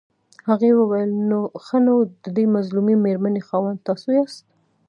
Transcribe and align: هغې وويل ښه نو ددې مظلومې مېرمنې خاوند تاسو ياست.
هغې 0.49 0.71
وويل 0.75 1.11
ښه 1.65 1.77
نو 1.85 1.95
ددې 2.23 2.45
مظلومې 2.55 2.95
مېرمنې 3.05 3.41
خاوند 3.47 3.83
تاسو 3.87 4.07
ياست. 4.17 4.43